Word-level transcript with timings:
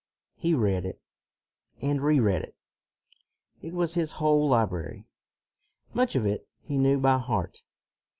He 0.33 0.55
read 0.55 0.83
it, 0.83 0.99
and 1.79 2.01
re 2.01 2.19
read 2.19 2.41
it. 2.41 2.55
It 3.61 3.71
was 3.71 3.93
his 3.93 4.13
whole 4.13 4.49
library. 4.49 5.05
Much 5.93 6.15
of 6.15 6.25
it 6.25 6.47
he 6.59 6.75
knew 6.79 6.97
by 6.99 7.19
heart. 7.19 7.63